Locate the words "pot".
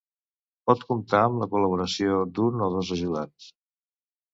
0.69-0.81